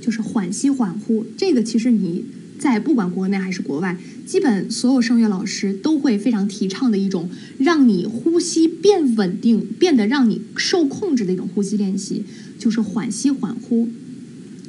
[0.00, 1.26] 就是缓吸缓呼。
[1.36, 2.26] 这个其实你。
[2.56, 12.22] 在不管国内还是国外，基本所有声乐老师都会非常提倡的一种让你呼吸变稳定、变得让你受控制的一种呼吸练习，
[12.58, 13.88] 就是缓吸缓呼。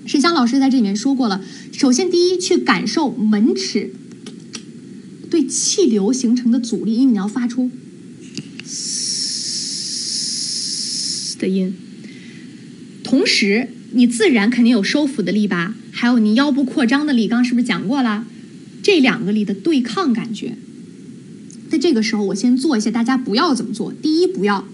[0.05, 3.91] 沈香老师在这里面说过了，首先第一，去感受门齿
[5.35, 7.69] 对气流形成的阻力，因为你要发出
[11.37, 11.75] 的音，
[13.03, 18.25] 同时你自然肯定有收腹的力吧，还有你腰部扩张的力，刚是不是讲过了？
[18.81, 20.57] 这两个力的对抗感觉，
[21.69, 23.91] 在这个时候我先做一下，大家不要怎么做。
[23.91, 24.65] 第一，不要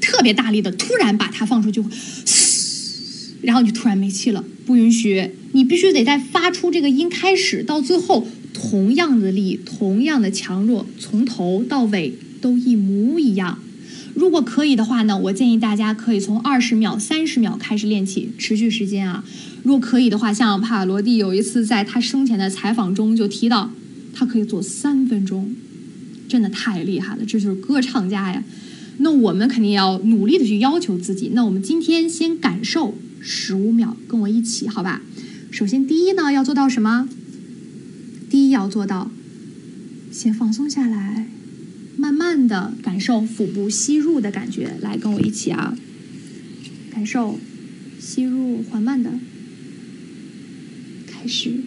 [0.00, 1.82] 特别大力的突然把它放出去，
[3.44, 5.30] 然后你就突然没气了，不允许。
[5.52, 13.58] 你必须得在发出这个音开始到最后，同样的力，同样的强弱，从头到尾都一模一样。
[14.14, 19.24] 如果可以的话呢，我建议大家可以从二十秒、三十秒开始练起，持续时间啊。
[19.62, 23.70] 如果可以的话，像帕瓦罗蒂有一次在他生前的采访中就提到，
[24.12, 25.54] 他可以做三分钟，
[26.28, 28.42] 真的太厉害了，这就是歌唱家呀。
[28.98, 31.30] 那我们肯定要努力的去要求自己。
[31.32, 32.94] 那我们今天先感受
[33.26, 35.00] 十五秒，跟我一起，好吧？
[35.50, 37.08] 首先第一呢，要做到什么？
[38.28, 39.10] 第一要做到，
[40.12, 41.26] 先放松下来。
[41.96, 45.74] 慢慢的感受腹部吸入的感觉，来跟我一起啊，
[46.90, 47.38] 感受
[47.98, 49.12] 吸入缓慢的
[51.06, 51.60] 开始。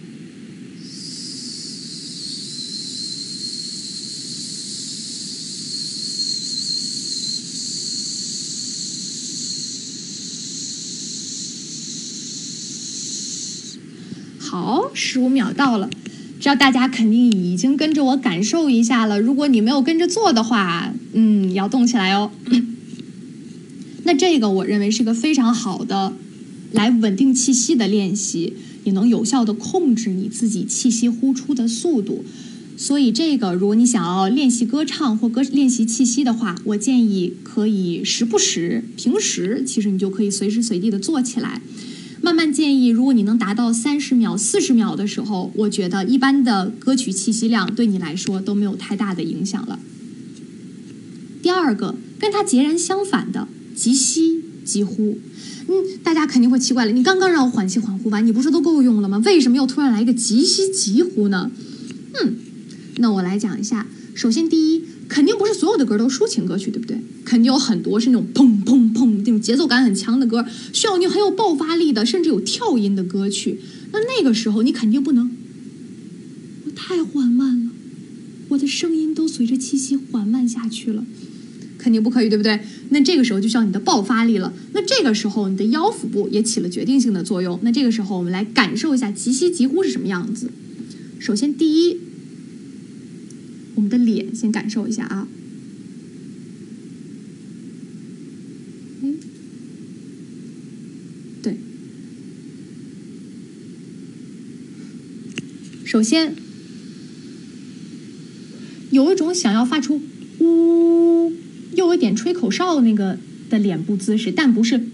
[14.40, 15.90] 好，十五秒到了。
[16.40, 19.20] 知道大家肯定已经跟着我感受一下了。
[19.20, 22.32] 如果你没有跟着做的话，嗯，要动起来哦。
[24.04, 26.14] 那这个我认为是个非常好的
[26.72, 32.24] 来稳定气息的练习，也能有效的控制你自己气息呼出的速度。
[32.78, 41.60] 所以这个，如果你想要练习歌唱或歌练习气息的话，我建议可以时不时，平时其实你就可以随时随地的做起来。
[42.28, 49.80] 慢慢建议，如果你能达到三十秒、四十秒的时候，我觉得一般的歌曲气息量对你来说都没有太大的影响了。
[51.42, 55.18] 第二个，跟它截然相反的急吸急呼，
[55.70, 59.22] 嗯，大家肯定会奇怪了，你刚刚让我缓吸缓呼吧，你不是都够用了吗？
[59.24, 61.50] 为什么又突然来一个急吸急呼呢？
[62.22, 62.36] 嗯，
[62.98, 63.88] 那我来讲一下。
[64.14, 64.84] 首先，第一。
[65.08, 67.00] 肯定不是所有的歌都抒情歌曲，对不对？
[67.24, 73.60] 肯定有很多是那种砰砰砰那种节奏感很强的歌，需要你很有爆发力的，甚至有跳音的歌曲。
[73.92, 75.32] 那那个时候你肯定不能，
[76.66, 77.72] 我太缓慢了，
[78.50, 81.06] 我的声音都随着气息缓慢下去了，
[81.78, 82.60] 肯定不可以，对不对？
[82.90, 84.54] 那这个时候就需要你的爆发力了。
[84.74, 87.58] 那这个时候你的腰腹部也起了决定性的作用。
[87.64, 90.50] 那这个时候我们来感受一下急吸急呼是什么样子。
[91.20, 92.07] 首先第一。
[93.78, 95.28] 我们的脸先感受一下啊，
[99.04, 99.14] 哎，
[101.44, 101.58] 对，
[105.86, 106.34] 首先
[108.90, 110.02] 有一种想要发出
[110.40, 111.32] 呜，
[111.76, 114.88] 又有点吹口哨那个的脸部姿势，但不是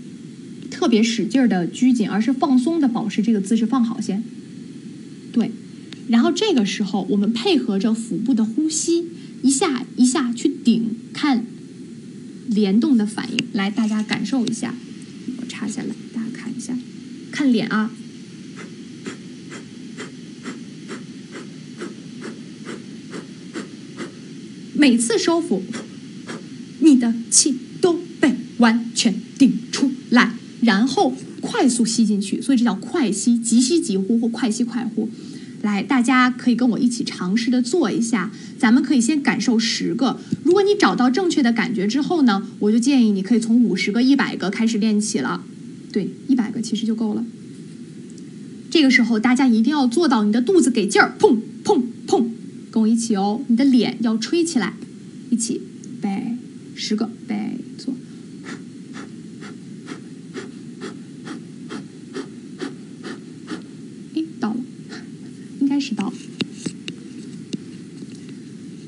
[0.70, 4.22] 特别使劲的拘谨，而是放松的保持这个姿势放好先，
[6.14, 9.08] 然后这个时候，我们配合着腹部的呼吸，
[9.42, 11.44] 一下一下去顶，看
[12.48, 13.38] 联动的反应。
[13.52, 14.76] 来，大家感受一下，
[15.42, 16.78] 我插下来，大家看一下，
[17.32, 17.90] 看脸啊。
[24.76, 25.64] 每次收腹，
[26.80, 35.10] 你的气都被完全顶出来，然后快速吸进去，所以这叫快吸、急吸、急呼或快吸快呼。
[35.64, 38.30] 来，大家可以跟我一起尝试的做一下。
[38.60, 40.20] 咱们可以先感受十个。
[40.44, 45.46] 如果你找到正确的感觉之后呢，我就建议你可以从五十个、一百个开始练起了。
[45.94, 47.26] 对，一百个其实就够了。
[48.70, 52.28] 这个时候大家一定要做到你的肚子给劲儿，砰砰砰，
[52.70, 53.42] 跟我一起哦。
[53.48, 54.74] 你的脸要吹起来，
[55.30, 55.62] 一起，
[56.02, 56.36] 背
[56.76, 57.94] 十个，背做。
[65.80, 66.14] 知道，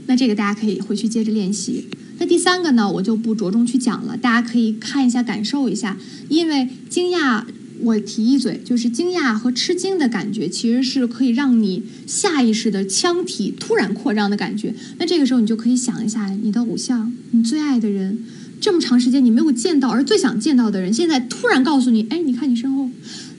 [0.08, 1.86] 那这个大家可以回去接着练习。
[2.18, 5.96] 那第三个呢，我就不着重去讲了，大家可以看一下，感受一下。
[6.30, 7.44] 因为惊讶，
[7.82, 14.74] 我提一嘴，就是惊讶和吃惊的感觉，其实是可以让你下意识的腔体突然扩张的感觉。
[14.98, 18.18] 那这个时候，你就可以想一下，你的偶像，你最爱的人，
[18.60, 22.90] 这么长时间你没有见到，而最想见到的人，现在突然告诉你，哎，你看你身后，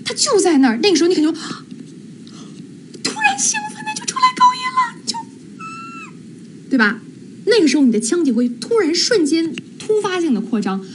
[0.04, 0.78] 他就在那儿。
[0.80, 1.34] 那个时候，你肯定。
[7.66, 10.86] 个时候你的腔体会突然瞬间突发性的扩张，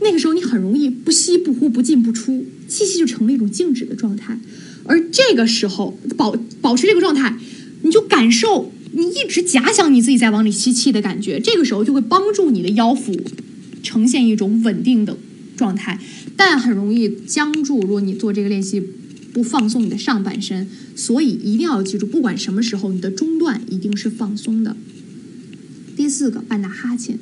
[0.00, 4.36] 那个时候你很容易不吸不呼不进不出，气息就成了一种静止的状态。
[4.82, 7.38] 而这个时候保保持这个状态，
[7.82, 13.14] 你就感受你一直假想你自己在往里吸气的感觉，这个时候就会帮助你的腰腹
[13.84, 15.16] 呈现一种稳定的
[15.56, 16.00] 状态，
[16.36, 17.80] 但很容易僵住。
[17.82, 18.82] 如果你做这个练习
[19.32, 24.76] 不放松你的上半身，所以一定要记住，不管什么时候，你的中段一定是放松的。
[26.02, 27.16] 第四个，半打哈欠，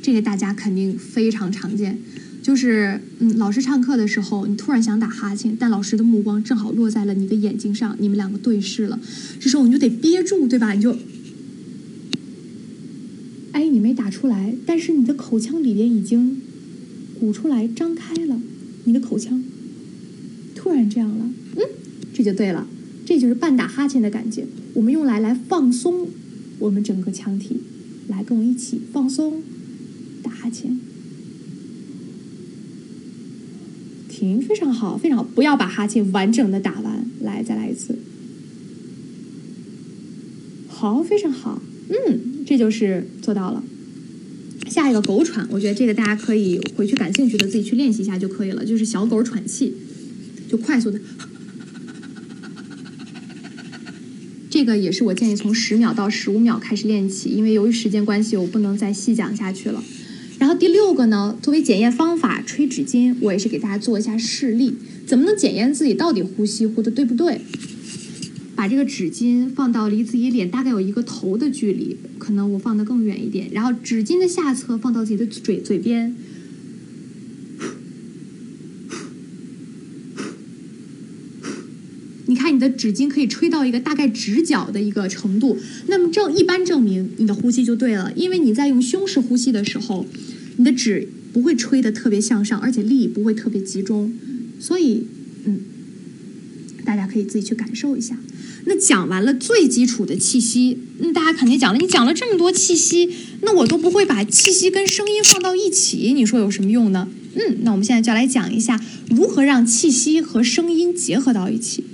[0.00, 1.98] 这个大家肯定非常常见。
[2.40, 9.00] 就是，嗯，老师上课的时候，你突然想打哈欠，但老师的目光正好落在了你的眼睛上，你们两个对视了，
[9.40, 10.72] 这时候你就得憋住，对吧？
[10.72, 10.96] 你就，
[13.50, 16.40] 哎，你没打出来，但是你的口腔里边已经
[17.18, 18.40] 鼓出来、张开了，
[18.84, 19.42] 你的口腔
[20.54, 21.62] 突然这样了，嗯，
[22.14, 22.68] 这就对了，
[23.04, 24.46] 这就是半打哈欠的感觉。
[24.74, 26.06] 我们用来来放松
[26.60, 27.56] 我们整个腔体，
[28.10, 29.42] 来跟我一起放松，
[30.22, 30.78] 打哈欠。
[34.08, 37.98] 停，非常好，非常好，不要把哈欠完整的打完，来，再来一次。
[40.68, 43.62] 好，非常好，嗯，这就是做到了。
[44.68, 49.74] 下一个狗喘，我觉得这个大家可以回去感兴趣的自己去练习一下就可以了，就是小狗喘气，
[50.48, 51.00] 就快速的。
[54.60, 59.82] 这个也是我建议从十秒到十五秒开始练起，因为由于时间关系，我不能再细讲下去了。
[60.38, 64.74] 然后第六个呢，作为检验方法，吹纸巾，我也是给大家做一下示例，
[65.06, 67.40] 怎么能检验自己到底呼吸呼的对不对？
[68.54, 76.14] 把这个纸巾放到离自己脸大概有一个头的距离，可能我放得更远一点，然后纸巾的下侧放到自己的嘴嘴边。
[82.30, 85.58] 你看，你的纸巾可以吹到一个大概直角的一个程度，
[85.88, 90.06] 那么证一般证明你的呼吸就对了，因为你在用胸式呼吸的时候，
[90.56, 94.14] 你的纸不会吹得特别向上，而且力不会特别集中，
[94.60, 95.08] 所以，
[95.44, 95.58] 嗯，
[96.84, 98.16] 大家可以自己去感受一下。
[98.66, 103.10] 那讲完了最基础的气息，那大家肯定讲了，你讲了这么多气息，
[103.42, 107.08] 那我都不会把气息跟声音放到一起，你说有什么用呢？
[107.34, 111.84] 嗯，那我们现在就来讲一下如何让气息和声音结合到一起。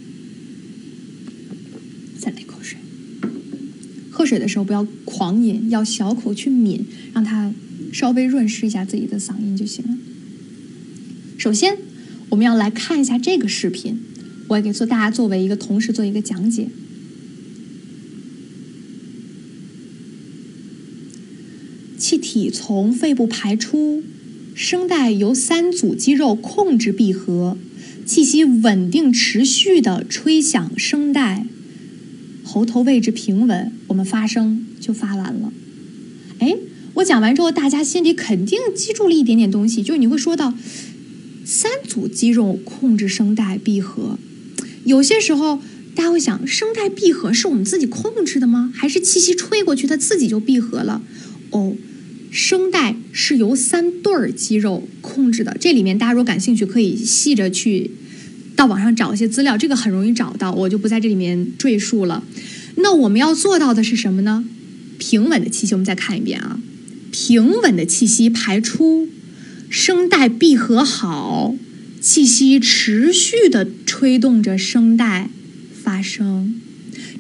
[2.19, 2.79] 再来一口水。
[4.11, 6.85] 喝水的时候不要狂饮，要小口去抿，
[7.15, 7.51] 让它
[7.91, 9.97] 稍微润湿一下自己的嗓音就行了。
[11.39, 11.79] 首先，
[12.29, 13.99] 我们要来看一下这个视频，
[14.49, 16.69] 我也给做大家作为一个同时做一个讲解。
[21.97, 24.03] 气体从肺部排出，
[24.55, 27.57] 声带由三组肌肉控制闭合，
[28.05, 31.47] 气息稳定持续的吹响声带。
[32.49, 35.53] 喉头位置平稳，我们发声就发完了。
[36.39, 36.57] 哎，
[36.95, 40.55] 我讲完之后，大家心里肯定记住了一点点东西，就是你会说到
[41.45, 44.17] 三组肌肉控制声带闭合。
[44.85, 45.61] 有些时候
[45.97, 48.73] 大家会想，声带闭合是我们自己控制的吗？
[48.73, 51.03] 还是气息吹过去它自己就闭合了？
[51.51, 51.75] 哦，
[52.31, 55.57] 声带是由三对儿肌肉控制的。
[55.59, 57.91] 这里面大家如果感兴趣，可以细着去。
[58.57, 62.25] 到网上找一些资料，这个很容易找到，我就不在这里面赘述了。
[62.77, 64.45] 那我们要做到的是什么呢？
[64.99, 66.59] 平稳的气息，我们再看一遍啊，
[67.13, 69.09] 平稳的气息排出，
[69.69, 71.55] 声带闭合好，
[72.01, 75.29] 气息持续的吹动着声带
[75.83, 76.61] 发声。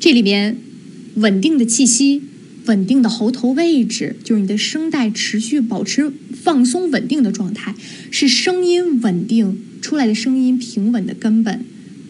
[0.00, 0.56] 这里边
[1.16, 2.22] 稳定的气息，
[2.64, 6.10] 稳定的喉头位置，就是你的声带持续保持
[6.46, 7.74] 放松稳定的状态，
[8.12, 9.58] 是声音稳定。
[9.82, 11.64] 出来的声音平稳的根本。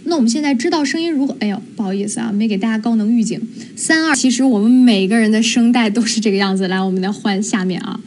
[0.04, 1.34] 那我们现在知道声音如何？
[1.40, 3.40] 哎呦，不好意思啊，没给大家高能预警。
[3.74, 6.68] 三二，其实我们每个人的声带都是这个样子。
[6.68, 7.98] 来，我们来换下面啊。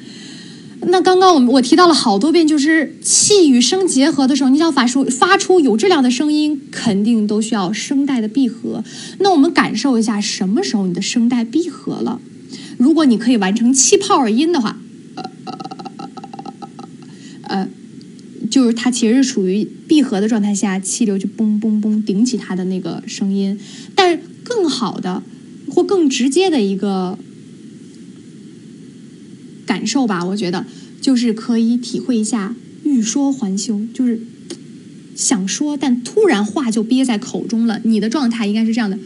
[0.87, 8.83] 那刚刚我们我提到了好多遍，就是气与声结合的时候，你想发出发出有质量的声音，肯定都需要声带的闭合。
[9.19, 12.21] 那我们感受一下，什么时候你的声带闭合了？
[12.77, 14.79] 如果你可以完成气泡音的话，
[17.49, 17.67] 呃。
[18.49, 23.59] 就是它其实是处于闭合的状态下，气流就嘣嘣嘣顶起它的那个声音。
[23.93, 25.21] 但是更好的
[25.69, 27.19] 或更直接的一个
[29.65, 30.65] 感受吧，我觉得
[31.01, 34.21] 就是可以体会一下欲说还休，就是
[35.15, 37.81] 想说但突然话就憋在口中了。
[37.83, 38.97] 你的状态应该是这样的。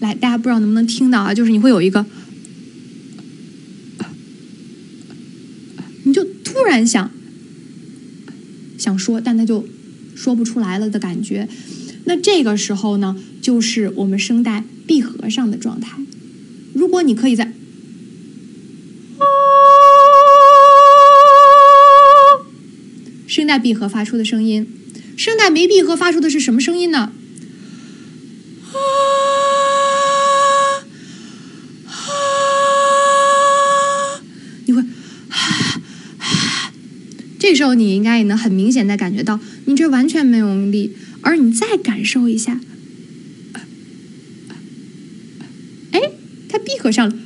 [0.00, 1.32] 来，大家不知道能不能听到啊？
[1.32, 2.04] 就是你会有一个。
[6.76, 7.10] 很想
[8.76, 9.66] 想说但他就
[10.14, 11.48] 说不出来了的感觉。
[12.04, 15.96] 那这个时候呢就是我们声带闭合上的状态。
[16.74, 17.52] 如果你可以在
[23.26, 24.66] 声带闭合发出的声音。
[25.16, 27.12] 声带没闭合发出的是什么声音呢？
[37.56, 40.92] 时候你应该也能很明显的感觉到，你这完全没有用力，
[41.22, 42.60] 而你再感受一下，
[45.90, 46.00] 哎，
[46.48, 47.16] 它闭合上了。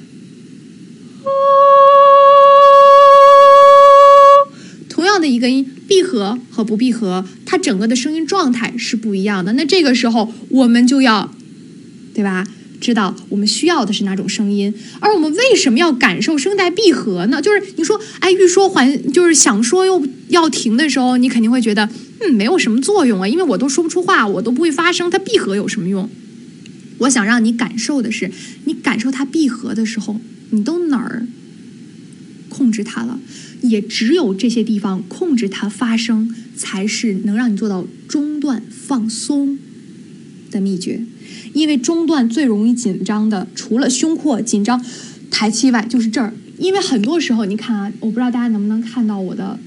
[4.89, 9.55] 同样的一个音，闭合和不闭合，它整个的声音状态是不一样的。
[9.55, 11.35] 那这个时候我们就要，
[12.15, 12.47] 对吧？
[12.81, 17.41] 知道我们需要的是哪种声音，而我们为什么要感受声带闭合呢？
[17.43, 21.89] 就是你说，哎，欲说还就是想说又要停的时候，你肯定会觉得，
[22.21, 26.09] 嗯，没有什么作用啊，因为我都说不出话，我都不会发声，它闭合有什么用？
[26.99, 28.31] 我想让你感受的是，
[28.65, 30.19] 你感受它闭合的时候，
[30.51, 31.27] 你都哪儿
[32.49, 33.21] 控制它了？
[33.63, 39.59] 也只有这些地方控制它发声，才是能让你做到中断放松
[40.51, 41.05] 的秘诀。
[41.53, 44.85] 因为中段最容易紧张的，除了胸廓紧张、
[45.31, 46.33] 抬气外，就是这儿。
[46.59, 49.59] 因为很多时候，你看啊，我不知道大家能不能看到我的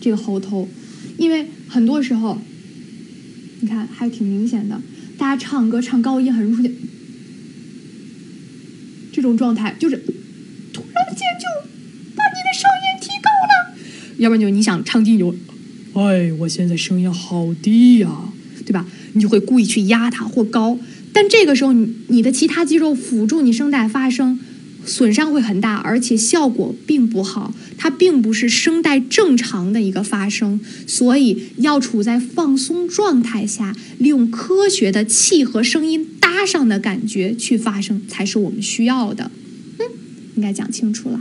[0.00, 0.68] 这个喉头，
[1.16, 2.38] 因为很多时候，
[3.60, 4.80] 你看还挺明显的。
[5.16, 6.72] 大家唱歌唱高音很容易出现
[9.12, 9.96] 这种状态，就是
[10.72, 11.46] 突然间就
[12.14, 13.74] 把你的声音提高了，
[14.18, 15.34] 要不然就你想唱低就，
[15.94, 18.10] 哎，我现在声音好低呀、
[18.66, 18.84] 对吧？
[19.14, 20.78] 你就会故意去压它或高，
[21.12, 24.38] 但这个时候你你的其他肌肉辅助你声带发声，
[24.84, 27.54] 损伤会很大，而且效果并不好。
[27.76, 39.30] 它并不是声带正常的一个发声，所以要处在放松状态下，利用科学的气和声音搭上的感觉去发声，才是我们需要的。
[39.78, 39.86] 嗯，
[40.36, 41.20] 应该讲清楚了。